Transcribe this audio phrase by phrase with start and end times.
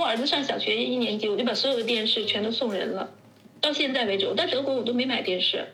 [0.00, 3.10] 我儿子上小学一年级，我就把所有的电视全都送人了。
[3.60, 5.66] 到现在为止，我在德国我都没买电视，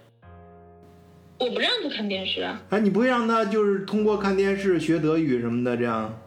[1.39, 2.61] 我不让他看电视啊。
[2.71, 6.21] 哎，你不会让他就是通过看电视学德语什么的这样？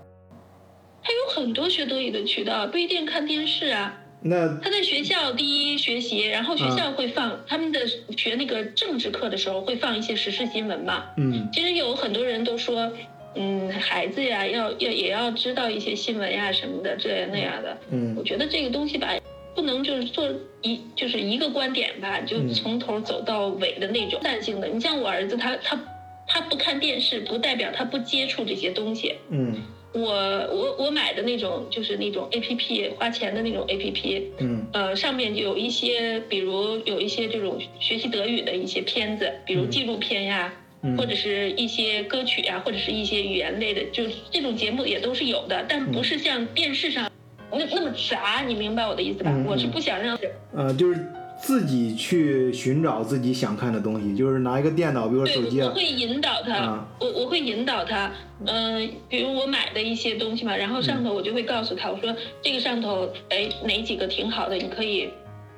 [1.04, 4.02] 他有很多学德语的渠道，不一定看电视啊。
[4.22, 11.06] 那他在学校第一学习，然后学校会放他们的学那个政治课的时候会放一些时事新闻嘛。
[11.18, 12.92] 嗯其实有很多人都说，
[13.36, 17.78] 嗯，孩子呀要要也要知道一些新闻呀什么的，这样那样的。
[17.92, 19.16] 嗯我觉得这个东西吧，
[19.56, 20.28] 不能就是做
[20.62, 24.68] 一就是一个观点吧，就嗯从头走到尾的那种散性的。
[24.68, 25.80] 你像我儿子，他他
[26.28, 29.16] 他不看电视，不代表他不接触这些东西。
[29.30, 29.56] 嗯
[29.92, 40.59] 我我我买的那种就是那种 A P P 花钱的那种 A P P，嗯呃，上面有一些，比如有一些这种学习德语的一些片子，比如纪录片呀，嗯
[40.98, 47.12] 或者是一些歌曲啊，或者是一些语言类的，就是这种节目也都是有的，但不是像电视上
[47.52, 49.32] 那那么杂，你明白我的意思吧？
[49.46, 50.18] 我是不想让
[50.56, 51.06] 呃，就是
[51.42, 56.88] 自己去寻找自己想看的东西，就是拿一个电脑，比如说，手机啊，我会引导他，啊。
[57.00, 58.12] 我我会引导他，
[58.46, 65.10] 嗯、比如我买的一些东西嘛，然后上头我就会告诉他，我说这个上头，哎，哪几个挺好的，你可以，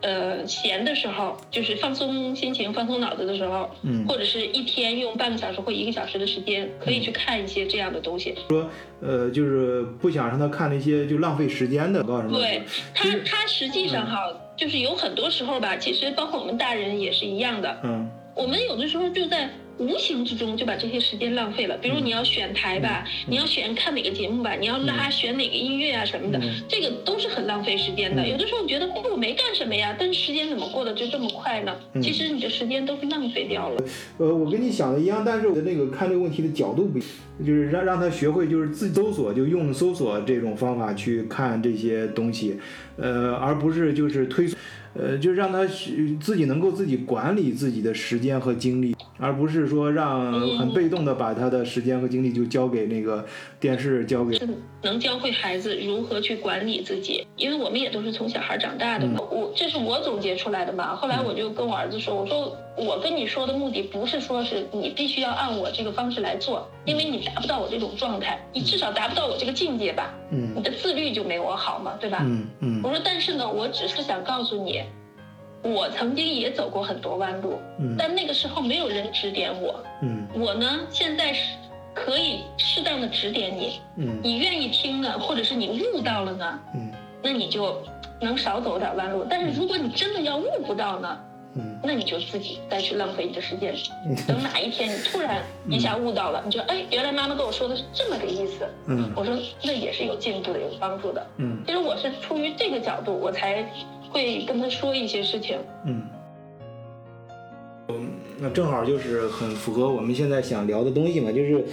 [0.02, 8.35] 呃，闲的时候，就是放松心情、放松脑子的时候，嗯或者是一天用半个小时或一个小时的时间，可以去看一些这样的东西。
[8.49, 8.69] 说
[9.02, 12.38] 呃，就是不想让他看那些就浪费时间的，告诉什么？
[12.38, 12.61] 对
[12.94, 21.77] 他，他实际上哈，嗯就是有很多时候吧，其实包括我们大人也是一样的，嗯我们有的时候就在无形之中就把这些时间浪费了。
[21.77, 28.22] 比如你要选台吧，你要选看哪个节目吧，你要拉选哪个音乐啊什么的，嗯这个都是很浪费时间的。
[28.22, 31.75] 嗯有的时候你觉得，哎，我没干什么呀，但是时间怎么过得就这么快呢？
[31.94, 33.83] 嗯其实你的时间都是浪费掉了。
[34.17, 37.09] 呃，我跟你想的一样，但是我的那个看这个问题的角度不一样，
[37.45, 42.59] 就是让让他学会就是自己搜索，就用搜索这种方法去看这些东西，
[42.97, 44.58] 呃，而不是就是推送，
[44.94, 53.25] 呃，就让他学自己能够自己管理自己的时间和精力，而不是说让很被动的把他的时间和精力就交给那个
[53.59, 54.47] 电视，交给是
[54.84, 59.22] 能教会孩子如何去管理自己，因为我们也都是从小孩长大的嘛。
[59.31, 60.96] 我这是我总结出来的嘛。
[60.96, 70.12] 后来我就跟我儿子说，我说我跟你说的目的不是说是你必须要按我这个方式来做，因为你达不到我这种状态，你至少达不到我这个境界吧。
[70.31, 72.20] 嗯你的自律就没我好嘛，对吧？
[72.24, 74.81] 嗯嗯我说，但是呢，我只是想告诉你，
[75.62, 79.80] 我曾经也走过很多弯路，嗯但那个时候没有人指点我。
[80.02, 81.56] 嗯我呢，现在是
[81.94, 86.91] 可以适当的指点你，嗯你愿意听呢，或者是你悟到了呢，嗯
[87.22, 87.80] 那你就
[88.20, 89.24] 能少走点弯路。
[89.30, 91.31] 但是如果你真的要悟不到呢，嗯
[91.84, 93.73] 那你就自己再去浪费你的时间。
[94.28, 98.66] 等哪一天你突然一下悟到了，你就哎，原来妈妈跟我说的是这么个意思。
[98.88, 101.25] 嗯我说那也是有进步的，有帮助的。
[101.38, 103.66] 嗯其实我是出于这个角度，我才
[104.09, 105.57] 会跟他说一些事情。
[105.85, 106.03] 嗯。
[108.44, 111.63] 那正好就是很符合我们现在想聊的东西嘛，就是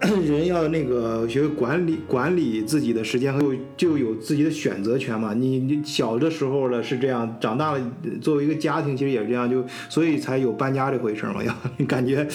[0.26, 5.32] 人要那个学会管理管理自己的时间，和就有自己的选择权嘛。
[5.32, 7.80] 你你小的时候了是这样，长大了
[8.20, 11.42] 作为一个家庭其实也是这样，就所以才有搬家这回事嘛。
[11.44, 11.54] 要
[11.86, 12.26] 感觉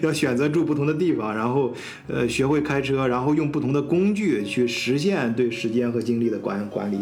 [0.00, 1.74] 要选择住不同的地方，然后
[2.06, 6.98] 呃学会开车，然后用不同的工具去实现对时间和精力的管管理。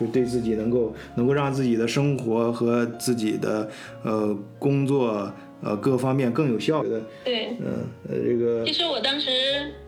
[0.00, 3.68] 就对自己能够能够让自己的生活和自己的
[4.04, 5.28] 呃工作
[5.62, 9.30] 呃各方面更有效率的，对，嗯呃这个其实我当时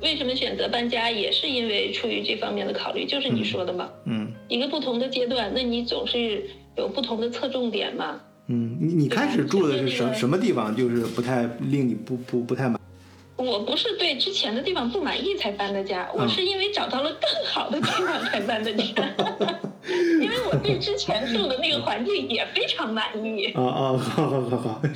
[0.03, 6.45] 为什么选择搬家，也是因为出于这方面的考虑，就是你说的嘛，嗯一个不同的阶段，那你总是
[6.77, 8.21] 有不同的侧重点嘛。
[8.49, 10.75] 嗯，你你开始住的是什对什么地方？
[10.75, 12.81] 就是不太令你不不不太满。
[13.37, 18.83] 我不是对之前的地方不满意才搬的家，我是因为找到了更好的地方才搬的家。
[20.63, 24.83] 对之前住的那个环境也非常满意，啊啊，好好好好，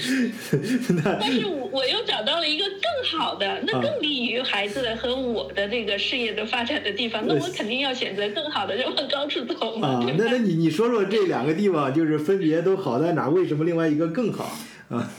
[1.20, 9.88] 但是我我又找到了一个更好的，那更利于孩子和我的这个事业的发展的地方，那我肯定要选择更好的，就往高处走嘛。
[9.88, 13.30] 啊，那那你你说说这两个地方就是分别都好在哪儿？
[13.30, 14.56] 为什么另外一个更好
[14.90, 15.10] 啊？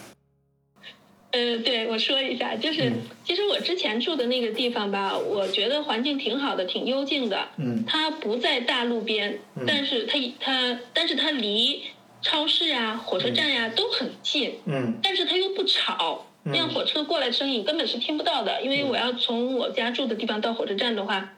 [1.36, 2.90] 呃，对，我说一下，就是、
[3.26, 7.50] 其实我之前住的那个地方吧，我觉得环境挺好的，挺幽静的。
[7.58, 9.38] 嗯它不在大路边，
[9.68, 11.84] 但是它它但是它离
[12.22, 16.26] 超市啊、火车站呀、都很近，嗯但是它又不吵。
[16.48, 21.34] 那样火车过来的声音根本是听不到的，因为我要从我家住的地方到火车站的话，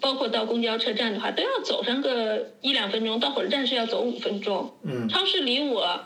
[0.00, 4.74] 包括到公交车站的话，都要走上个一两分钟，到火车站是要走五分钟。
[4.82, 6.00] 嗯超市离我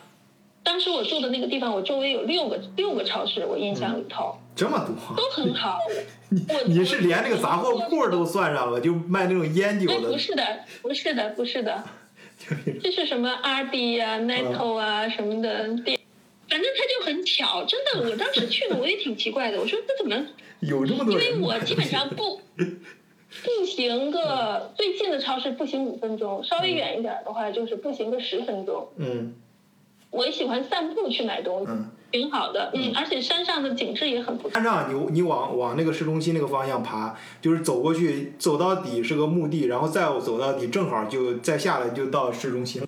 [0.63, 5.79] 当时我住的那个地方，我周围有六个六个超市，我印象里头这么多，都很好。
[6.31, 10.45] 你我你是连那个杂货铺都算上了，就卖那种烟酒哎，的不，是的，
[10.83, 11.83] 不是的，不是的，
[12.83, 15.99] 这是什么阿迪呀、Netto 啊什么的店，
[16.49, 20.27] 反正他就很巧，真的，我当时去了，我也挺奇怪的，我说这怎么？
[20.61, 21.19] 有这么多因。
[21.19, 28.87] 为我基本上不步行个最近的超市步行五分钟，稍微远一点的话就是步行个十分钟。
[28.99, 29.35] 嗯
[30.11, 34.53] 我也喜欢散步去买东西，嗯，挺好的，嗯，而且山上的景致也很不错。
[34.55, 42.83] 山上你你往往那个市中心那个方向爬，就是走过去，走到底是个墓地，然后再走到底，正好就再下来就到市中心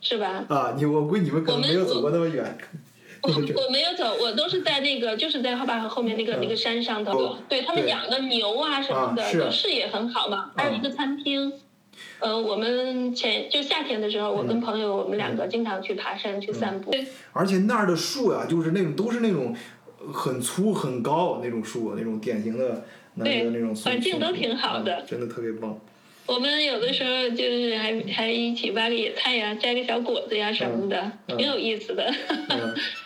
[0.00, 0.44] 是吧？
[0.48, 0.74] 啊。
[0.76, 2.58] 你我估计你们可能没有走过那么远。
[3.22, 7.38] 我 我没有走，我都是在那个，就是在后坝河后面那个、嗯那个山上头哦。
[7.48, 10.52] 对他们养的牛啊什么的，就视野很好嘛。
[10.54, 11.52] 还有一个餐厅，
[12.20, 16.94] 呃，我们前就夏天的时候，我嗯跟朋友我们两个经常去爬山去散步。
[17.32, 19.54] 而且那儿的树呀、就是那种都是那种
[20.12, 22.84] 很粗很高那种树，那种典型的
[23.14, 25.78] 南对的那种松环境都挺好的啊真的特别棒。
[26.26, 32.12] 我们有的时候就是还还一起挖个野菜呀，摘个小果子呀什么的，嗯挺有意思的。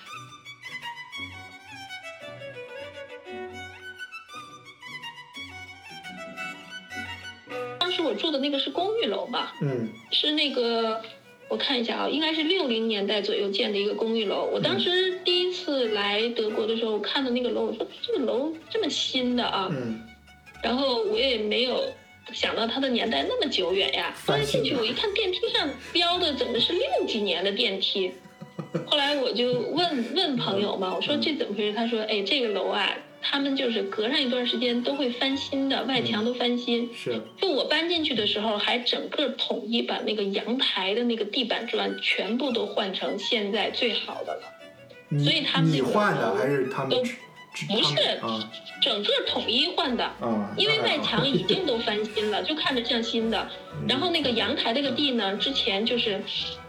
[8.21, 11.01] 住的那个是公寓楼吧，嗯是那个
[11.49, 14.49] 我看一下啊，应该是六零年代左右建的一个公寓楼。
[14.53, 20.01] 我当时第一次来德国的时候，我看到那个楼，我说这个楼这么新的啊，嗯
[20.63, 21.83] 然后我也没有
[22.33, 24.15] 想到它的年代那么久远呀。
[24.27, 28.13] 后来进去我一看电梯上标的怎么是六几年的电梯，
[28.87, 31.73] 后来我就问问朋友嘛，我说这怎么回事？
[31.75, 36.91] 他说，哎，这个楼啊，他们就是隔上一段时间都会翻新的，外墙都翻新。
[36.95, 44.43] 是就我搬进去的时候，还整个统一把那个阳台的那个地板砖全部都换成现在最好的了，
[45.09, 47.03] 你所以他们换的还是他们都
[47.69, 48.51] 不是啊
[48.81, 50.05] 整个统一换的。
[50.05, 53.49] 啊，因为外墙已经都翻新了，就看着像新的。
[53.75, 56.21] 嗯然后那个阳台那个地呢，之前就是，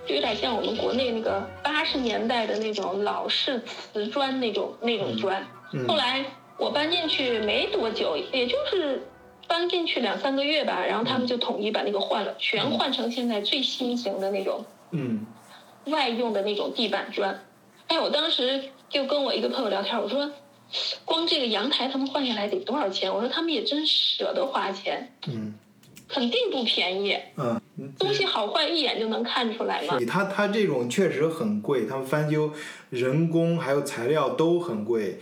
[0.08, 5.42] 就有点像我们国内那个八十年代的那种老式瓷砖那种那种砖。
[5.74, 6.26] 嗯后来
[6.62, 9.02] 我搬进去没多久，也就是
[9.48, 15.26] 搬进去两三个月吧，然后他们就统一把那个换了，全换成现在最新型的那种嗯
[15.86, 17.44] 外用的那种地板砖。
[17.88, 20.32] 哎，我当时就跟我一个朋友聊天，我说，
[21.04, 23.12] 光这个阳台他们换下来得多少钱？
[23.12, 25.56] 我说他们也真舍得花钱，嗯
[26.08, 27.18] 肯定不便宜。
[27.38, 27.60] 嗯，
[27.98, 29.98] 东西好坏一眼就能看出来嘛。
[30.08, 32.52] 他他这种确实很贵，他们翻修
[32.92, 35.18] 人工还有材料都很贵。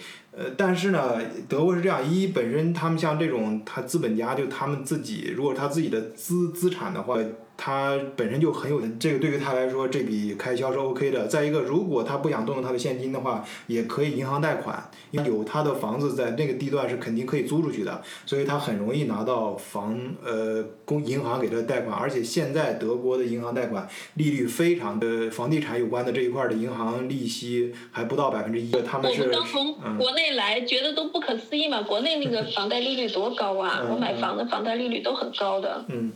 [0.55, 7.17] 但是呢，德国是这样，一本身他们像这种他资本家，就他们自己，如果他自己的资资产的话，
[7.61, 11.27] 他本身就很有，这个对于他来说这笔开销是 OK 的。
[11.27, 31.81] 再一个，如果他不想动用他的现金的话，也可以银行贷款，因为有他的房子在那个地段是肯定可以租出去的，所以他很容易拿到房呃公银行给他贷款，而且现在德国的银行贷款利率非常的，房地产有关的这一块的银行利息还不到百分之一，他们我是们刚从嗯国内来，觉得都不可思议嘛。
[31.81, 33.81] 国内那个房贷利率多高啊！
[33.83, 35.83] 嗯我买房的房贷利率都很高的。
[35.89, 36.13] 嗯。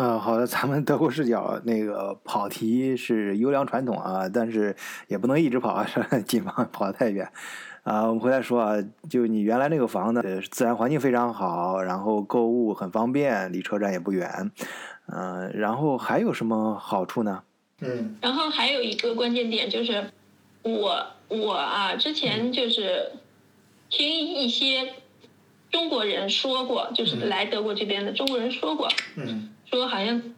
[0.00, 4.74] 呃，好的，咱们德国视角那个跑题是优良传统啊，但是
[5.08, 5.86] 也不能一直跑啊，
[6.24, 7.30] 谨防跑得太远。
[7.82, 8.76] 啊，我们回来说啊，
[9.10, 14.50] 就你原来那个房子，呃自然环境非常好，然后购物很方便，离车站也不远，
[15.12, 17.42] 嗯、然后还有什么好处呢？
[17.82, 18.16] 嗯。
[18.22, 20.10] 然后还有一个关键点就是，
[20.62, 23.12] 我我啊，之前就是
[23.90, 24.94] 听一些
[25.70, 27.28] 中国人说过，就是嗯。
[27.28, 30.34] 来德国这边的中国人说过，嗯说好像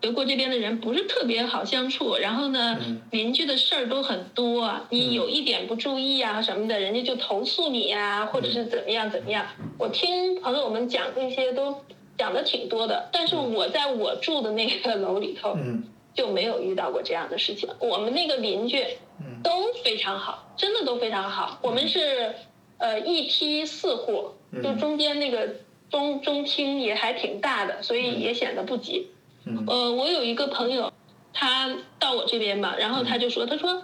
[0.00, 3.00] 德国这边的人不是特别好相处，然后呢，嗯。
[3.10, 9.46] 邻居的事儿都很多，你有一点不注意啊什么的，人家就投诉你呀、或者是怎么样怎么样。
[9.78, 11.82] 我听朋友们讲这些都
[12.16, 15.84] 讲的挺多的，但是我在我住的那个楼里头嗯。
[16.14, 17.68] 就没有遇到过这样的事情。
[17.78, 18.82] 我们那个邻居
[19.20, 19.42] 嗯。
[19.42, 19.50] 都
[19.84, 21.58] 非常好，真的都非常好。
[21.62, 22.34] 我们是
[22.78, 24.30] 呃一梯四户，
[24.62, 25.56] 就中间那个
[25.90, 29.08] 中中厅也还挺大的，所以也显得不挤。
[29.44, 30.92] 嗯呃，我有一个朋友，
[31.32, 33.82] 他到我这边嘛，然后他就说，他说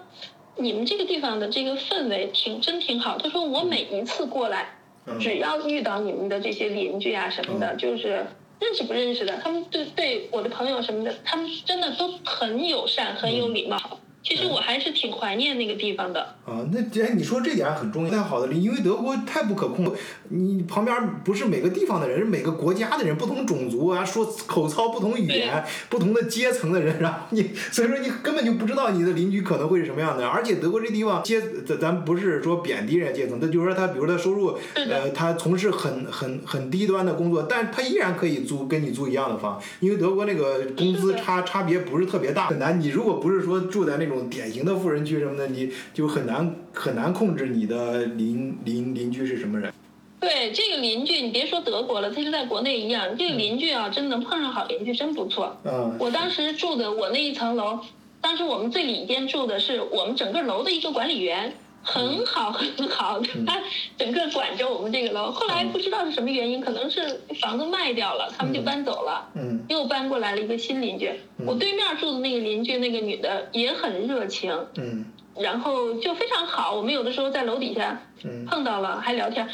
[0.57, 3.17] 你们这个地方的这个氛围挺真挺好。
[3.19, 8.27] 他说我每一次过来，嗯只要遇到你们的这些邻居啊什么的，就是
[8.61, 13.79] 认识不认识的，他们对对我的朋友什么的，他们真的都很友善，很有礼貌。
[14.23, 16.21] 其实我还是挺怀念那个地方的。
[16.45, 19.93] 啊，那既然你说这点很重要，太好的，因为德国太不可控，
[20.29, 30.27] 你旁边不是每个地方的人，是每个国家的人，不同种族啊，说口操不同语言，不同的阶层的人，然后你，所以说你根本就不知道你的邻居可能会是什么样的。
[30.27, 42.81] 而且德国这地方阶，咱咱不是说贬低人家阶层，他就是说他，比如他收入，呃，他从事很很很低端的工作，但他依然可以租跟你租一样的房，因为德国那个工资差差别不是特别大，很难。
[42.81, 44.12] 你如果不是说住在那种。
[44.13, 49.73] 种典型的富人区什么的，你就很难很难控制你的邻邻邻居是什么人。
[50.21, 55.57] 对这个邻居，你别说德国了，他就在国内一样，这个邻居啊，真能碰上好邻居真不错。
[55.65, 55.97] 嗯。
[55.99, 57.81] 我当时住的我那一层楼，
[58.21, 61.53] 当时我们最里边住的是我们整个楼的一个管理员。
[61.83, 63.61] 很好很好，他
[63.97, 65.31] 整个管着我们这个楼。
[65.31, 69.29] 后来不知道是什么原因，可能是房子卖掉了，他们就搬走了。
[69.35, 71.13] 嗯，又搬过来了一个新邻居。
[71.45, 74.67] 我对面住的那个邻居，那个女的也很热情。
[74.77, 75.05] 嗯，
[75.37, 76.75] 然后就非常好。
[76.75, 78.01] 我们有的时候在楼底下
[78.47, 79.49] 碰到了，还聊天。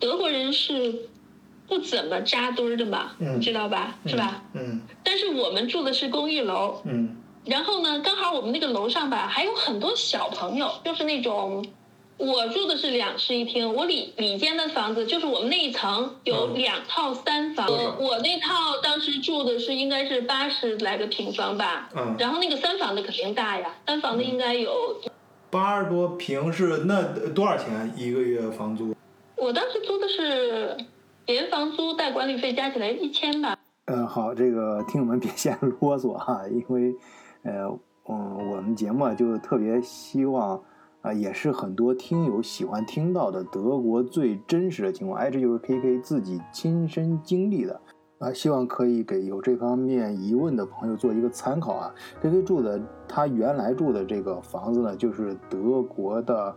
[0.00, 0.94] 德国人是
[1.66, 3.98] 不怎么扎堆儿的嘛，你知道吧？
[4.06, 4.42] 是吧？
[4.54, 4.80] 嗯。
[5.04, 6.80] 但是我们住的是公寓楼。
[6.84, 7.16] 嗯。
[7.48, 11.64] 然后呢，刚好我们那个楼上吧，还有很多小朋友，就是那种，
[12.18, 25.00] 我住的是两室一厅，我里里间的房子就是我们那一层有两套三房，我我那套当时住的是应该是八十来个平方吧，嗯，然后那个三房的肯定大呀，三房的应该有
[25.48, 28.94] 八十多平是那多少钱一个月房租？
[29.36, 30.76] 我当时租的是
[31.24, 33.56] 连房租带管理费加起来一千吧。
[33.86, 36.92] 嗯，好，这个听友们别 嫌啰嗦哈，因为。
[37.48, 37.78] 呃，
[38.10, 40.60] 嗯，我们节目就特别希望，
[41.00, 47.80] 啊，也是很多听友喜欢听到的德国最真实的情况，哎，这就是 K K 自己亲身经历的，
[48.18, 51.94] 啊，希望可以给有这方面疑问的朋友做一个参考啊。
[52.20, 52.78] K K 住的
[53.08, 56.54] 他原来住的这个房子呢，就是德国的，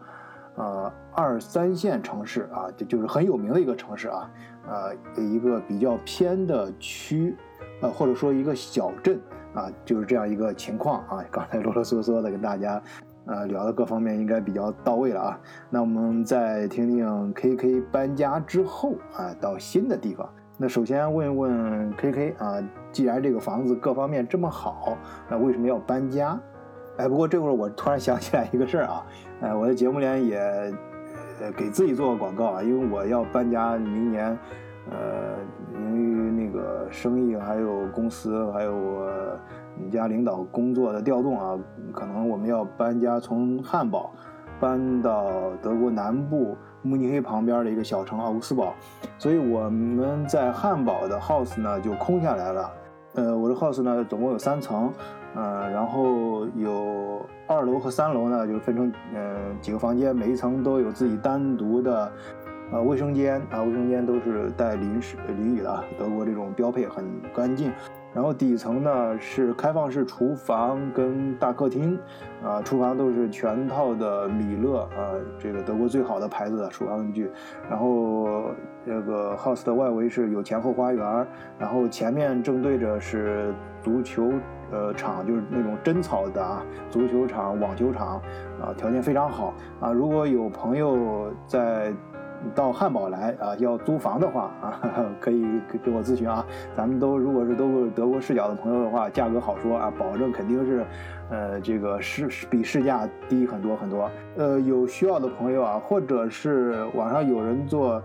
[0.58, 4.30] 呃，二三线城市啊，就就是很有名的一个城市啊，
[4.68, 7.34] 呃，一个比较偏的区，
[7.82, 9.18] 呃，或者说一个小镇。
[9.54, 11.24] 啊，就是这样一个情况啊。
[11.30, 12.82] 刚才啰啰嗦嗦的跟大家，
[13.26, 15.40] 呃，聊的各方面应该比较到位了啊。
[15.70, 20.28] 那我们再听听 KK 搬家之后啊，到新的地方。
[20.58, 24.98] 那首先问一问 KK 啊，既然这个房子各方面这么好，
[25.30, 26.40] 那为什么要搬家？
[26.98, 29.06] 哎，不过这会儿我突然想起来一个事儿啊，
[29.42, 30.40] 呃，我在节目里也
[31.42, 34.38] 呃给自己做个广告啊，因为我要搬家，明年。
[34.90, 35.38] 呃，
[35.76, 36.32] 因为
[36.92, 41.58] 生意，还有公司，还有我们家领导工作的调动啊，
[41.94, 44.12] 可能我们要搬家，从汉堡
[44.60, 48.74] 搬到德国南部慕尼黑旁边的一个小城奥古斯堡，
[49.18, 52.72] 所以我们在汉堡的 house 呢就空下来了。
[53.16, 54.92] 呃，我的 house 呢总共有三层，
[55.36, 62.12] 呃，然后有二楼和三楼呢就分成呃几个房间，每一层都有自己单独的。
[62.72, 67.72] 呃，卫生间啊，卫生间都是带淋湿淋雨的，德国这种标配很干净。
[68.14, 71.98] 然后底层呢是开放式厨房跟大客厅，
[72.44, 77.30] 啊，厨房都是全套的米勒啊，这个德国最好的牌子的厨房用具。
[77.70, 78.52] 然后
[78.86, 84.32] 这个 house 的外围是有前后花园，然后前面正对着是足球
[84.72, 88.22] 呃场，就是那种真草的啊，足球场、网球场，
[88.62, 89.92] 啊，条件非常好啊。
[89.92, 91.94] 如果有朋友在。
[92.54, 94.80] 到汉堡来啊，要租房的话啊，
[95.20, 96.46] 可以给给我咨询啊。
[96.76, 100.86] 咱们都如果是都是德国视角的朋友的话，价格好说啊，保证肯定是，
[101.30, 104.10] 呃，这个市比市价低很多很多。
[104.38, 108.02] 呃，有需要的朋友啊，或者是网上有人做，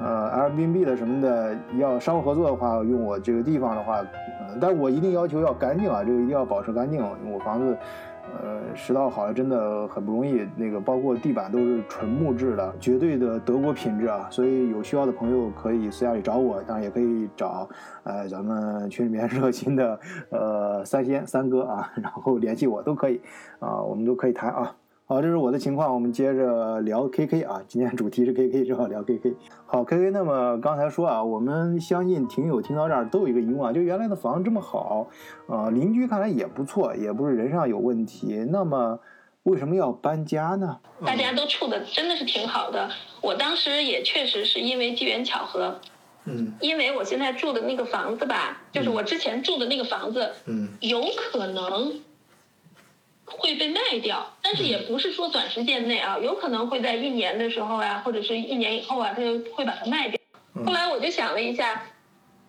[0.00, 7.76] 呃，Airbnb 的什么的，要商务合作的话，用我这个地方的话，呃，但我一定要求要干净啊，这个一定要保持干净，我房子。
[8.42, 14.26] 呃，石道好了真的很不容易，那个包括地板都是纯木质的，绝对的德国品质啊！
[14.30, 17.68] 所以有需要的朋友可以私下里找我，当然也可以找，
[18.02, 19.98] 呃，咱们群里面 热心的
[20.30, 23.20] 呃三仙三哥啊，然后联系我都可以，
[23.60, 24.74] 啊，我们都可以谈啊。
[25.06, 27.60] 好，这是我的情况，我们接着聊 KK 啊。
[27.68, 29.34] 今天主题是 KK，正好聊 KK。
[29.66, 35.06] 好，KK，那么刚才说啊，我们相信听友听到这儿都有一个疑问啊，就原来的房子这么好，
[35.46, 38.98] 呃，邻居看来也不错，也不是人上有问题，那么
[39.42, 40.78] 为什么要搬家呢？
[41.04, 42.88] 大家都处的真的是挺好的，
[43.20, 45.78] 我当时也确实是因为机缘巧合，
[46.24, 51.92] 嗯，因为我现在住的那个房子吧，就是我之前住的那个房子，嗯，有可能。
[53.24, 60.18] 会被卖掉，但是也不是说短时间内啊，有可能会在一年的时候啊，或者是一年以后啊，他就会把它卖掉。
[60.64, 61.82] 后来我就想了一下，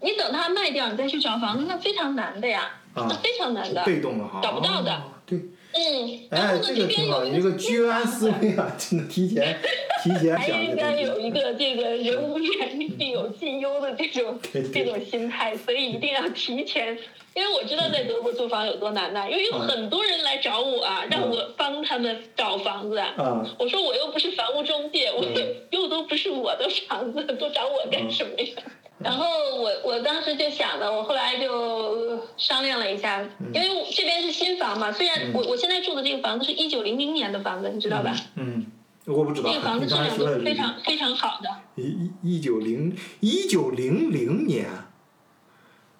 [0.01, 2.71] 你等它卖掉，你再去找房子，那非常难的呀。
[2.93, 5.37] 啊，非常难的，被动的哈，找不到的哦对，
[5.77, 9.57] 嗯，然哎，这个挺好，边有你这个居安思危啊， 真的提前
[10.03, 14.39] 提前还想这应该有一个这个人无远虑必有近忧的这种
[14.73, 16.97] 这种心态，所以一定要提前。
[17.33, 22.97] 因为我知道在德国租房有多难呐，因为有嗯很多人来找我啊，让我帮他们找房子。
[22.97, 28.53] 啊，我说我又不是房屋中介，我嗯又都不是我的房子，都找我干什么呀？
[28.97, 29.25] 然后
[29.57, 33.21] 我我当时就想的，我后来就商量了一下，
[33.53, 38.15] 因为我这边是新房嘛，虽然嗯我我现在住的这个房子是一九零零年的房子，你知道吧？
[38.35, 38.65] 嗯，
[39.05, 41.49] 我不知道，这个房子质量都是非常非常好的。
[41.75, 44.65] 一一九零一九零零年，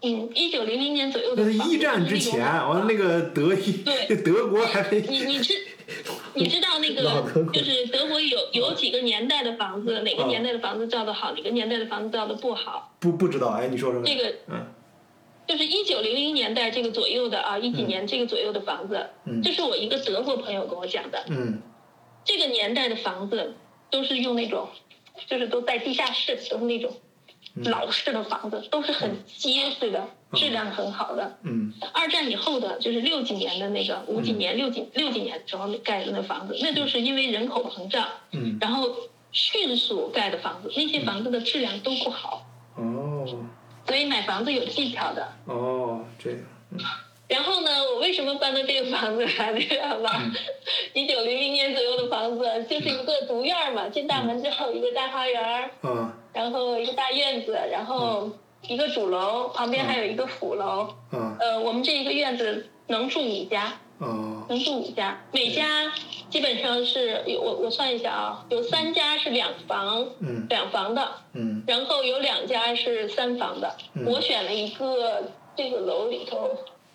[0.01, 5.53] 嗯，一九零零年左右那是的一战之前，完了那个德意，对德国还没你你知
[6.35, 7.01] 你知道那个
[7.53, 12.95] 就是德国有有几个年代的房子，哪个啊年代的房子造的好，哪个年代的房子造的不好？
[12.99, 14.65] 不不知道，哎，你说说，这个嗯
[15.47, 21.23] 就是一九零零年代这个左右的啊，一几年这个左右的房子，嗯这是我一个德国朋友跟我讲的。
[21.29, 21.61] 嗯
[22.23, 23.53] 这个年代的房子
[23.91, 24.67] 都是用那种，
[25.27, 27.04] 就是都在地下室，都是那种嗯
[27.63, 31.37] 老式的房子，都是很结实的，质量很好的。
[31.43, 31.73] 嗯。
[31.93, 38.89] 二战以后的，就是六几年的那个，五几年、六几六几年的时候盖的那房子，那就是因为人口膨胀，嗯，然后
[39.31, 42.45] 迅速盖的房子，那些房子的质量都不好，
[42.75, 43.25] 哦。
[43.87, 45.31] 所以买房子有技巧的。
[45.45, 46.39] 哦，这样，
[47.27, 50.11] 然后呢，我为什么搬到这个房子来，你知道吗？
[50.93, 55.69] 一九零零年左右的房子，就是一个独院嘛，进大门之后一个大花园
[56.35, 58.29] 然后一个大院子，然后
[58.67, 60.93] 一个主楼，旁边还有一个辅楼。
[61.13, 61.37] 嗯。
[61.39, 64.45] 呃，我们这一个院子能住五家，哦。
[64.49, 65.91] 能住五家，每家
[66.29, 70.45] 基本上是有我我算一下啊，有三家是两房，嗯。
[70.49, 71.63] 两房的，嗯。
[71.65, 73.73] 然后有两家是三房的。
[73.93, 74.03] 嗯。
[74.05, 76.51] 我选了一个这个楼里头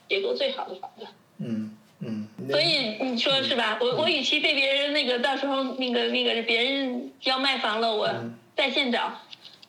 [0.07, 1.07] 结构最好的房子，
[1.39, 3.79] 嗯嗯，所以你说是吧？
[3.81, 8.37] 我我与其被别人那个到时候那个那个别人要卖房了，我嗯。
[8.57, 9.11] 在线找，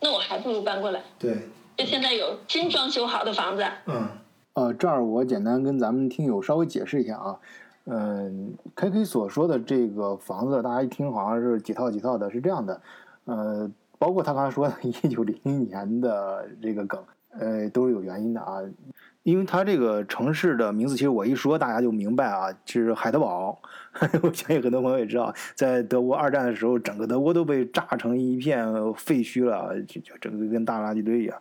[0.01, 1.01] 那我还不如搬过来。
[1.17, 1.37] 对。
[1.77, 4.07] 就现在有新装修好的房子，嗯，
[4.53, 7.39] 呃，这儿我简单跟咱们听友稍微解释一下啊。
[7.85, 12.79] 嗯，K K 所说的这个房子，大家一听好像是几套几套的，是这样的。
[13.25, 17.03] 呃，包括他刚才说的一九零一年的这个梗，
[17.39, 18.61] 呃，都是有原因的啊。
[19.23, 23.59] 因为它这个城市的名字，其实我一说大家就明白啊，就是海德堡。
[24.23, 31.37] 我相信很多朋友也知道，在德国二战的时候，整个德国都被炸成一片废墟了，就就整个跟大垃圾堆一样。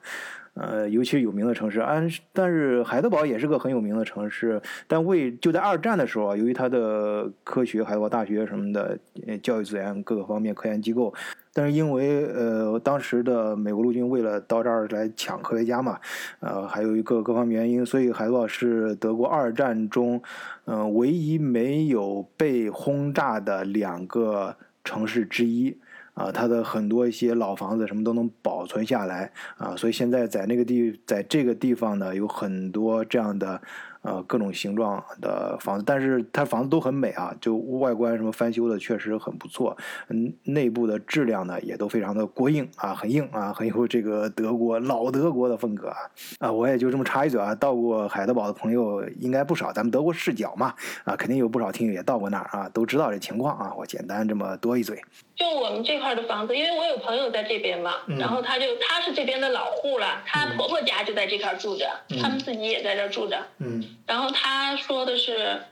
[0.55, 4.61] 呃，尤其是有名的城市，安，但是海德堡也是个很有名的城市。
[4.89, 8.99] 但为就在二战的时候，由于它的科学、海德堡大学什么的，
[9.41, 11.15] 教育资源各个方面科研机构，
[11.53, 15.99] 但是因为呃当时的美国陆军为了到这儿来抢科学家嘛，
[16.41, 20.23] 呃，还有一个各方面原因，所以海豹是德国二战中，
[20.65, 25.77] 嗯、呃，唯一没有被轰炸的两个城市之一。
[26.15, 33.63] 啊，它的很多一些老房子什么都能保存下来啊，所以现在在那个地，在这个地方呢，有很多这样的
[34.03, 39.77] 呃各种形状的房子，但是它房子都很美啊，就外观什么翻修的确实很不错，
[40.09, 45.97] 嗯，内部的质量呢也都非常的过硬啊，很硬啊，很有这个德国老德国的风格啊。
[46.39, 55.03] 啊，我也就这么插一嘴啊，到过海德堡的朋友应该不少，咱们德国视角嘛，啊，肯定有不少听友也到过那儿啊，都知道这情况啊，我简单这么多一嘴。
[55.37, 63.39] 就我们这块的房子，因为我有朋友在这边嘛，嗯然后他就他是这边的老户了，他婆婆家就在这块住着，嗯他们自己也在这儿住着。
[63.59, 65.63] 嗯然后他说的是，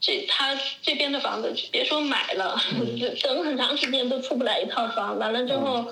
[0.00, 2.98] 这他这边的房子，别说买了，嗯。
[3.22, 5.84] 等很长时间都出不来一套房，完了之后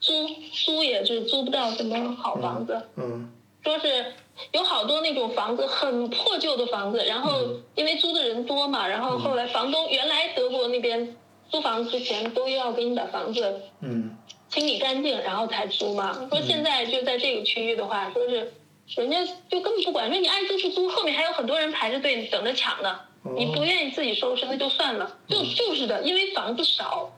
[0.00, 2.80] 租租也是租不到什么好房子。
[2.96, 3.30] 嗯。
[3.64, 4.12] 说是
[4.52, 7.62] 有好多那种房子很破旧的房子，然后嗯。
[7.74, 11.16] 因为租的人多嘛，然后后来房东原来德国那边
[11.50, 14.16] 租房子之前都要给你把房子嗯。
[14.48, 16.28] 清理干净，然后才租嘛。
[16.30, 18.52] 说现在就在这个区域的话，说是
[18.94, 23.00] 人家就根本不管，说你爱租不租，后面还有很多人排着队等着抢呢。
[23.36, 27.12] 你不愿意自己收拾那就算了，就就是的，因为房子少，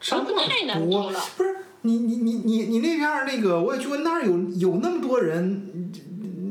[0.00, 1.20] 房子太难租了。
[1.36, 5.92] 不是你你你你你那边儿那个，我也去过那儿有有那么多人，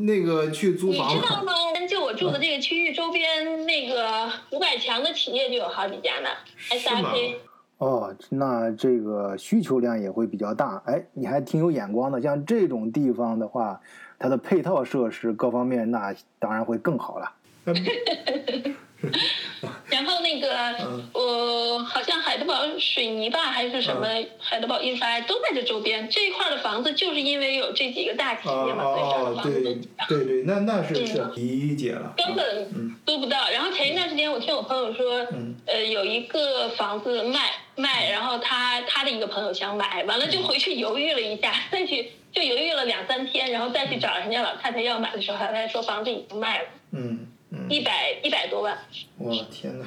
[0.06, 1.22] 那个去租你房你？
[1.22, 1.54] 知道 吗？
[1.90, 6.30] 就我住的这个区域周边，那个五百强的企业就有好几家呢
[6.70, 7.36] ，SRK。
[7.84, 10.82] 哦，那这个需求量也会比较大。
[10.86, 12.22] 哎，你还挺有眼光的。
[12.22, 13.82] 像这种地方的话，
[14.18, 17.30] 它的配套设施各方面，那当然会更好了。
[20.04, 20.76] 然后那个，
[21.14, 24.06] 呃，好像海德堡水泥吧，还是什么
[24.38, 26.10] 海德堡印刷都在这周边。
[26.10, 32.14] 这一块的房子就是因为有这几个大企业嘛，所以这的房子对对，那那是是理解了。
[32.18, 33.50] 根本租不到。
[33.50, 35.26] 然后前一段时间我听我朋友说，
[35.66, 46.66] 呃，有一个房子卖卖，然后他他的一个朋友想买，完了就回去犹豫了一下，再去就犹豫了两三天，然后再去找人家老太太要买的时候，老太太说房子已经卖了。
[46.92, 47.28] 嗯。
[47.70, 48.78] 一百一百多万，
[49.20, 49.86] 哇天哪，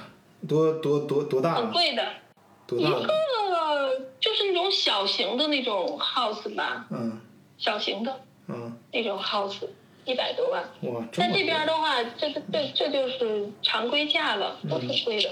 [0.48, 1.54] 多多多多大？
[1.54, 2.02] 很贵的，
[2.66, 2.88] 多大？
[2.88, 7.20] 一个就是那种小型的那种 house 吧，嗯，
[7.58, 9.68] 小型的，嗯，那种 house
[10.04, 15.30] 一百多万，哇，在这边的话，这这这这就是常规价了，都挺贵的。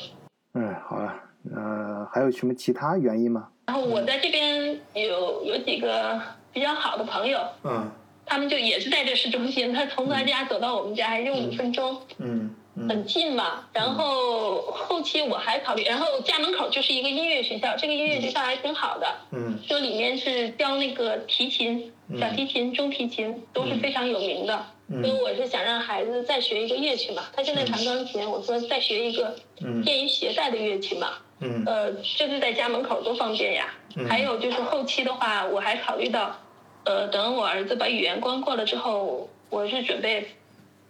[0.54, 1.14] 嗯，好了，
[1.54, 3.48] 呃，还有什么其他原因吗？
[3.66, 6.20] 然后我在这边有有几个
[6.52, 7.90] 比较好的朋友，嗯。
[8.26, 12.50] 他们就也是在这市中心，他从他家走到我们家还就五分钟，嗯，
[12.88, 13.66] 很近嘛。
[13.72, 24.66] 然后后期我还考虑，然后家门口就是一个音乐学校，这个音乐学校还挺好的，嗯，就里面是教那个提琴、小提琴、中提琴都是非常有名的。
[24.86, 29.34] 因为我是想让孩子再学一个乐器嘛，他现在弹钢琴，我说再学一个
[29.82, 33.72] 便于携带的乐器嘛，嗯，呃，这是在家门口多方便呀。
[34.06, 36.38] 还有就是后期的话，我还考虑到。
[36.84, 40.28] 呃，等我儿子把语言关过了之后，我是准备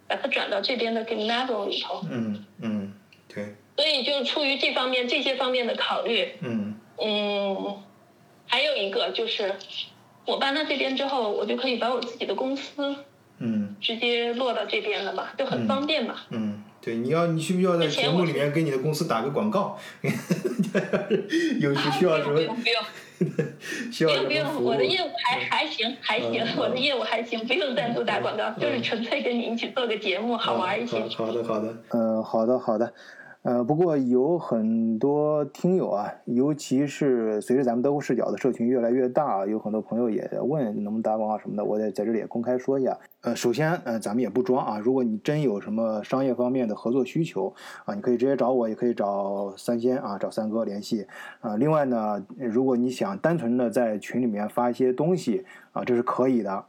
[0.07, 2.01] 把他转到这边的 g i m n a s i 里头。
[2.09, 2.93] 嗯嗯，
[3.27, 3.55] 对。
[3.77, 6.29] 所以就出于这方面这些方面的考虑。
[6.41, 6.75] 嗯。
[6.97, 7.77] 嗯，
[8.47, 9.53] 还有一个就是，
[10.25, 12.95] 我搬到这边之后，我就可以把我自己的公司，
[13.39, 16.15] 嗯，直接落到这边了嘛，就很方便嘛。
[16.29, 16.63] 嗯。
[16.81, 19.77] 对，你要你需不需要在节目里面给你的公司打个广告？
[21.59, 22.35] 有需需要什么？
[22.35, 22.83] 不用不用。
[23.17, 30.99] 不用不用，我的业务还还行还行，我的业务还行，不用单独打广告，就是纯粹跟你一起做个节目，好玩一些。
[31.15, 32.93] 好的好的，嗯，好的好的。
[33.45, 42.97] 呃，不过有很多听友啊，尤其是随着咱们德国视角的社群越来越大，有很多朋友也问能不能打广告什么的，我得在这里也公开说一下。
[43.21, 47.53] 呃，首先，呃，咱们也不装啊，如果你真有什么商业方面的合作需求
[47.85, 51.05] 啊，你可以直接找我，也可以找三仙啊，找三哥联系
[51.41, 51.55] 啊。
[51.55, 56.65] 另外呢，如果你想单纯的在群里面发一些东西啊，这是可以的。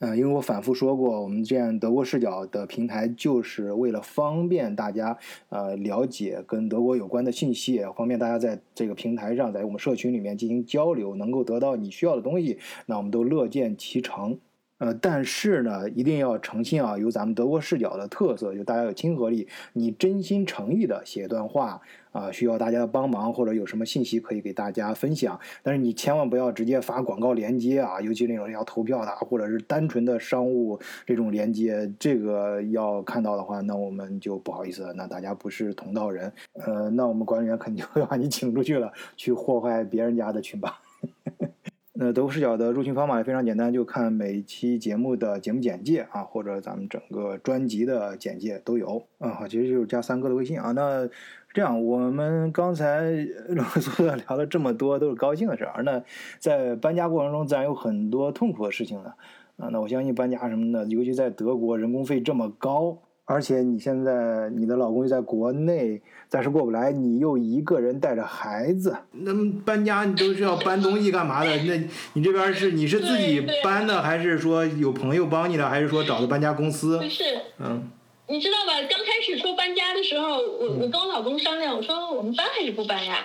[0.00, 5.16] 嗯，因为我反复说过，我们这样德国视角的平台，就是为了方便大家
[5.50, 14.38] 呃了解跟德国有关的信息，方便大家在这个平台上，在我们社群里面进行交流，能够得到你需要的东西，那我们都乐见其成。
[14.80, 21.78] 呃，但是呢，一定要诚心啊，有咱们德国视角的特色，就大家有亲和力，你真心诚意的写一段话
[22.12, 40.80] 啊，需要大家的帮忙，或者有什么信息可以给大家分享，但是你千万不要直接发广告链接啊，尤其那种要投票的，或者是单纯的商务这种链接，这个要看到的话，那我们就不好意思了，那大家不是同道人，呃，那我们管理员肯定会把你请出去了，去祸害别人家的群吧。
[42.02, 49.02] 那德国视角的入群方法也非常简单，就看每期节目的节目简介啊，或者咱们整个专辑的简介都有。
[49.18, 50.72] 嗯，好，其实就是加三哥的微信啊。
[50.72, 51.06] 那
[51.52, 53.02] 这样，我们刚才
[53.48, 55.82] 啰嗦的聊了这么多，都是高兴的事儿。
[55.82, 56.02] 那
[56.38, 59.14] 在搬家过程中，自然有很多痛苦的事情了
[59.58, 59.68] 啊。
[59.70, 62.96] 那我相信搬家什么的，尤其在德国，人工费这么高。
[63.30, 71.56] 而且你现在你的老公又在国内，暂时过不来，你又一个人带着孩子，那么搬家你都是要搬东西干嘛的？
[71.62, 71.80] 那
[72.14, 76.98] 你这边是你是自己搬的，还是说有朋友帮你的，还是说找的搬家公司？
[76.98, 77.22] 不是，
[77.60, 77.88] 嗯，
[78.26, 78.72] 你知道吧？
[78.90, 83.18] 刚开始说搬家的时候，我我跟我老公商量，我说我们搬还是不搬呀？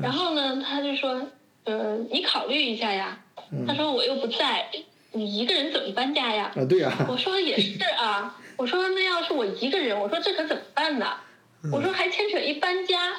[0.00, 1.20] 然后呢，他就说，
[1.64, 3.18] 呃，你考虑一下呀。
[3.66, 4.66] 他说我又不在，
[5.10, 6.52] 你一个人怎么搬家呀？
[6.54, 6.92] 啊，对呀。
[7.08, 8.36] 我说也是啊。
[8.58, 11.06] 我说那要是我一个人，我说这可怎么办呢？
[11.72, 13.14] 我说还牵扯一搬家，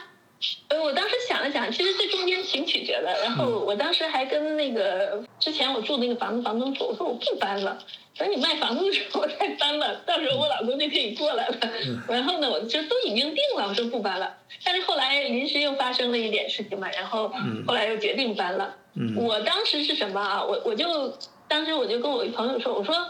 [0.67, 3.23] 呃，我当时想了想，其实这中间挺曲折的。
[3.23, 7.77] 然后我当时还跟那个之前我住那个房子房东说，我说我不搬了，
[8.17, 11.57] 等你卖房子的时候我 再搬了，到时候我老公就可以过来了。
[12.09, 14.35] 然后呢，我就都已经定了，我说不搬了。
[14.65, 17.31] 但是后来临时又发生了一点事情嘛，然后
[17.65, 18.75] 后来又决定搬了。
[19.15, 20.43] 我当时是什么啊？
[20.43, 23.07] 我我就当时我就跟我一朋友说，我说，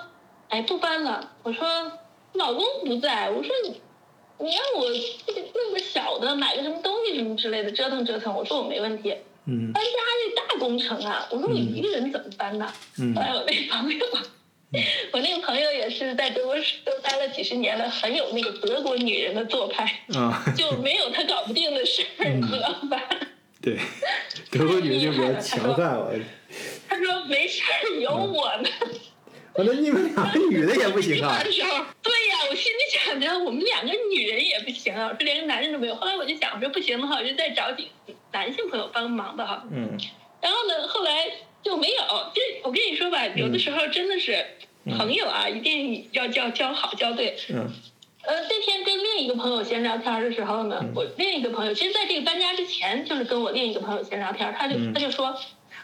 [0.50, 1.66] 哎，不搬了，我说。
[2.34, 3.82] 老公不在，我说你，
[4.40, 8.34] 你让我弄个小的，买个什么东西什么之类的，折腾折腾。
[8.34, 9.16] 我说我没问题。
[9.46, 9.72] 嗯。
[9.74, 12.72] 搬家这大工程啊，我说我一个人怎么搬呢？
[13.00, 13.14] 嗯。
[13.16, 14.06] 后来我那朋友，
[15.12, 19.84] 我那个朋友也是在德国都待了几十年了，很有那个德国女人的做派。
[20.14, 20.44] 啊。
[20.56, 23.02] 就没有他搞不定的事儿， 你知道吧？
[23.62, 23.78] 对，
[24.52, 26.00] 德国女人就比较 强悍。
[26.88, 28.70] 他说没事儿，有我呢。
[29.56, 31.54] 我说你们两个女的也不行啊对
[32.30, 35.96] 呀，我心里想着我们两个女人也不行啊，我说连个男人都没有。
[35.96, 39.64] 后来我就想，我说不行的话，我就再找几个男性朋友帮忙吧哈。
[39.72, 39.98] 嗯
[40.42, 41.26] 然后呢，后来
[41.62, 42.02] 就没有。
[42.34, 44.46] 这我跟你说吧，有的时候真的是
[44.98, 47.38] 朋友啊，一定要交交好交对。
[47.50, 47.70] 嗯
[48.22, 55.36] 呃，那天跟另一个朋友闲聊天的时候呢，嗯我另一个朋友，其实在这个搬家之前，就是跟我另一个朋友闲聊天，他就嗯他就说，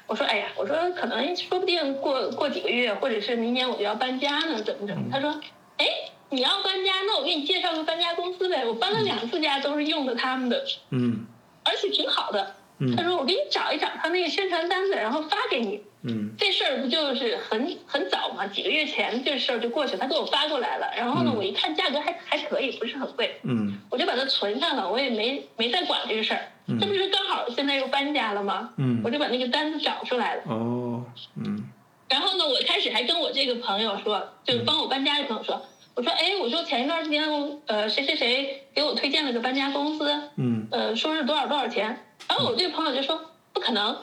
[0.08, 5.10] 我说哎呀，我说可能说不定过过几个月，或者是明年我就要搬家呢，怎么怎么？
[5.12, 5.40] 他说，
[5.78, 5.86] 哎，
[6.30, 11.26] 你要搬家，那我给你介绍个搬家公司呗，我搬了两次家都是用的他们的，嗯
[11.64, 12.56] 而且挺好的。
[12.78, 15.82] 嗯他说我给你找一找他那个宣传单子，然后发给你。
[16.08, 20.92] 嗯这事儿不就是很很早嘛，几个月前这事儿就过去了，他给我发过来了。
[20.96, 26.42] 然后呢，嗯我一看价格还还可以，不是很贵，嗯我就把它存上了，我也没没再管这个事儿。
[26.68, 28.72] 嗯这不是刚好现在又搬家了吗？
[28.78, 30.44] 嗯我就把那个单子找出来了。
[30.48, 31.04] 哦
[31.36, 31.70] 嗯
[32.08, 35.60] 然后呢，我开始还跟我这个朋友说，就是帮我搬家的朋友说，
[35.96, 37.24] 我说，哎，我说前一段时间，
[37.66, 42.06] 呃，谁谁谁给我推荐了个搬家公司，嗯呃，说是多少多少钱。
[42.30, 43.20] 然后我这个朋友就说，
[43.54, 43.98] 不可能，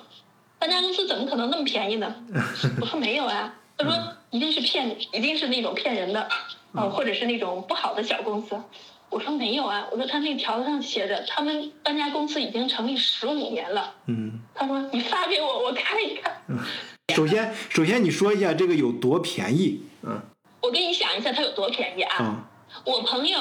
[0.59, 2.12] 搬家公司怎么可能那么便宜呢？
[2.81, 3.96] 我说没有啊，他说
[4.31, 6.29] 一定是骗，一定是那种骗人的，
[6.75, 8.61] 呃，或者是那种不好的小公司。
[9.12, 13.94] 我说没有啊，我说他那个条子上写着，他们搬家公司已经成立十五年了。
[14.07, 14.40] 嗯。
[14.55, 16.33] 他说你发给我，我看一看。
[17.14, 19.83] 首先首先你说一下这个有多便宜？
[20.03, 20.18] 嗯
[20.62, 22.16] 我给你想一下，它有多便宜啊？
[22.16, 22.51] 啊
[22.87, 23.38] 我朋友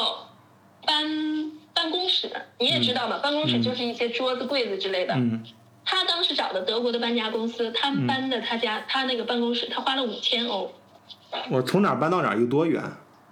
[0.86, 2.30] 搬办公室，
[2.60, 5.14] 你也知道嘛，办公室就是一些桌子、柜子之类的。
[5.16, 5.42] 嗯
[5.84, 10.72] 他当时找的德国的搬家公司，他们搬的他家、他那个办公室，他花了五千欧，
[11.50, 12.84] 我从哪儿搬到哪儿有多远？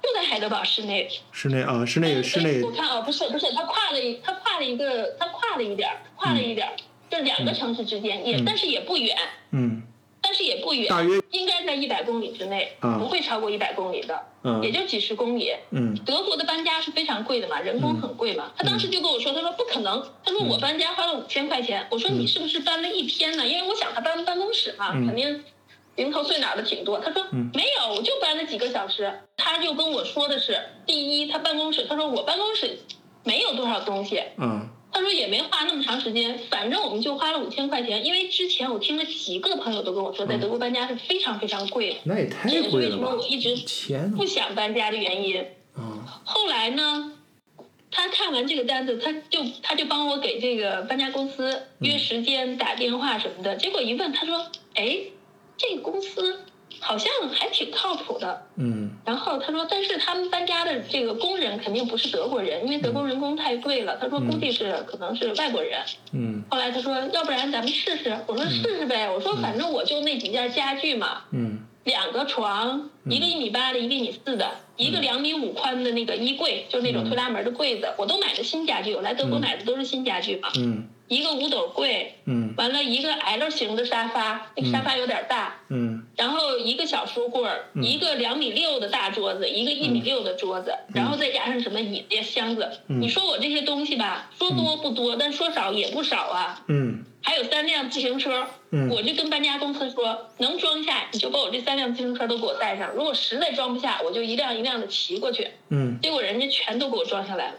[0.10, 1.08] 就在海德堡市内。
[1.32, 2.62] 室内啊，室内室内。
[2.63, 6.74] 我看啊，不是不是，他跨了一他跨了一个他跨了一点儿，跨了一点儿，
[7.10, 8.43] 就两个城市之间，也、嗯。
[8.45, 9.15] 但是也不远，
[9.52, 9.84] 嗯。
[10.22, 11.19] 但是也不远，大约。
[11.32, 12.98] 应该在一百公里之内，啊。
[13.00, 14.13] 不会超过一百公里的，
[14.62, 15.52] 也嗯就几十公里。
[15.72, 15.95] 嗯。
[16.06, 18.52] 德国的搬家是非常贵的嘛，人工很贵嘛。
[18.58, 21.88] 他当时就跟我说，他说不可能，他说我搬家花了五千块钱。
[21.91, 23.48] 我说你是不是搬了一天呢？
[23.48, 25.06] 因为我想他搬办公室嘛，嗯。
[25.06, 25.43] 肯定
[26.00, 26.98] 零头碎脑的挺多。
[27.00, 29.14] 他说嗯没有，我就搬了几个小时。
[29.38, 32.80] 他就跟我说的是，第一，他办公室，他说我办公室
[33.24, 38.04] 没有多少东西，嗯他说也没花那么长时间，反正我们就花了五千块钱。
[38.04, 42.98] 因为之前我听了几个朋友都跟我说，在德国搬家是非常非常贵的，那也太这也是为什！
[42.98, 43.56] 么我一直
[44.18, 45.40] 不想搬家的原因。
[45.76, 47.14] 啊后来呢，
[47.92, 53.56] 他看完这个单子，他就他就帮我给这个搬家公司约时间、打电话什么的。
[53.56, 54.98] 结果一问，他说：“哎，
[55.60, 56.39] 这个公司
[56.80, 63.98] 好像还挺靠谱的。”嗯然后他说，但是他们搬家的这个工人肯定不是德国人，因为德国人工太贵了。
[64.00, 65.80] 他说估计是可能是外国人。
[66.13, 68.17] 嗯后来他说，要不然咱们试试。
[68.28, 69.10] 我说试试呗。
[69.10, 74.47] 我说反正我就那几件家具嘛，嗯两个床，一个一米八的，一个一米四的，
[74.78, 78.93] 一个两米五宽的那个衣柜，就是那种推拉门的柜子，我都买的新家具。
[78.93, 80.49] 我来德国买的都是新家具嘛。
[80.56, 80.88] 嗯。
[81.08, 82.54] 一个五斗柜，嗯。
[82.58, 86.06] 完了一个 L 型的沙发，那个沙发有点大，嗯。
[86.15, 92.69] 然后一个小书柜儿，一个两米六的大桌子，一个一米六的桌子，然后再加上什么椅子呀、箱子。
[92.88, 93.02] 嗯。
[93.02, 96.63] 你说我这些东西吧，说多不多，但说少也不少啊。
[96.67, 98.89] 嗯还有三辆自行车，嗯。
[98.89, 105.47] 我就跟搬家公司说，能装下你就把我这三辆自行车都给我带上，如果实在装不下，我就一辆一辆的骑过去。
[105.69, 105.99] 嗯。
[106.01, 107.55] 结果人家全都给我装下来了，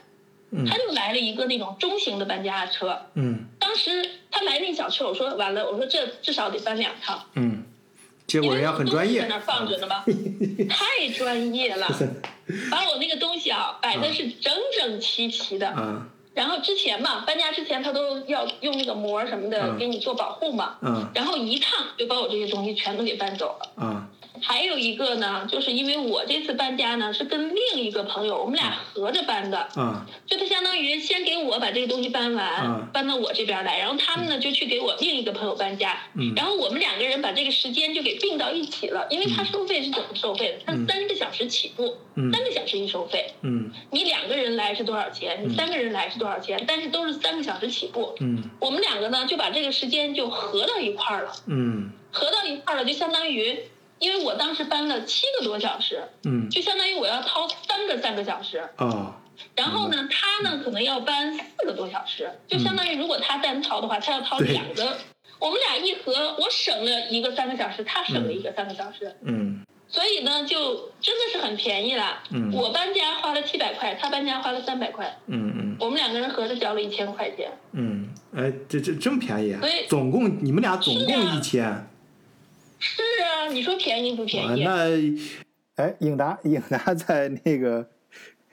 [0.52, 0.64] 嗯。
[0.66, 2.98] 他就来了一个那种中型的搬家车。
[3.14, 3.46] 嗯。
[3.58, 7.22] 当时他来那小车，我说完了，我说这至少得搬两趟。
[7.34, 7.64] 嗯，
[8.26, 9.20] 结果人家很专业。
[9.20, 10.04] 在那儿放着呢吧，
[10.68, 11.86] 太专业了，
[12.70, 15.68] 把我那个东西啊摆的是整整齐齐的。
[15.68, 19.78] 啊然后之前嘛，搬家之前他都要用那个膜什么的嗯。
[19.78, 21.10] 给你做保护嘛，嗯。
[21.14, 23.84] 然后一趟就把我这些东西全都给搬走了。
[23.84, 24.08] 啊
[24.42, 30.04] 还有一个呢，就是因为我这次搬家呢是跟另一个朋友，我们俩合着搬的，嗯。
[30.26, 32.88] 就他相当于先给我把这个东西搬完，嗯。
[32.92, 36.32] 搬到我这边来，然后他们呢就去给我另一个朋友搬家，嗯。
[36.34, 40.58] 然后我们两个人把这个时间就给并到一起了，因为他收费是怎么收费的？
[40.66, 40.86] 他嗯。
[40.86, 42.32] 三个小时起步，嗯。
[42.32, 43.70] 三个小时一收费，嗯。
[43.90, 45.38] 你两个人来是多少钱？
[45.46, 46.62] 你三个人来是多少钱？
[46.66, 48.14] 但是都是三个小时起步。
[48.20, 48.42] 嗯。
[48.60, 51.90] 我们两个呢就把这个时间就合到一块儿了，嗯。
[52.12, 53.56] 合到一块儿了就相当于，
[54.00, 58.68] 因为我当时搬了七个多小时，嗯就相当于我要掏三个三个小时。
[58.76, 59.16] 啊
[59.56, 64.98] 然后呢，他呢可能要搬四个多小时，就相当于如果他单掏的话，他要掏两个。
[65.38, 72.22] 我们俩一合，我省了一个三个小时，他省了一个三个小时，嗯所以呢，就真的是很便宜了。
[72.30, 77.50] 嗯我搬家花了七百块，他搬家花了三百块，嗯嗯我们两个人合着交了一千块钱。
[77.72, 79.86] 嗯，哎，这这这么便宜啊所以？
[79.88, 81.88] 总共你们俩总共一千，
[82.78, 83.02] 是
[83.48, 84.64] 你说便宜不便宜？
[84.64, 87.88] 那，哎，英达，英达在那个。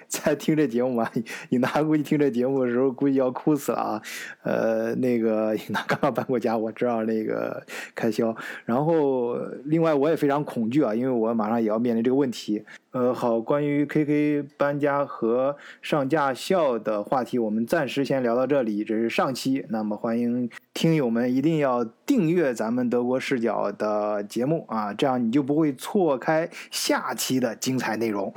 [0.09, 1.09] 在听这节目吗？
[1.49, 4.01] 尹达估计听这节目的时候，估计要哭死了啊！
[4.43, 7.61] 呃，那个 尹达刚刚搬过家，我知道那个
[7.93, 8.35] 开销。
[8.65, 12.63] 然后，另外我也非常恐惧啊，因为我马上也要面临这个问题。
[12.91, 19.65] 呃，好，关于 KK 搬家和上驾校的话题，我们暂时先聊到这里，这是上期。
[19.69, 28.33] 那么，欢迎听友们一定要订阅咱们德国视角的节目啊，这样你就不会错开下期的精彩内容。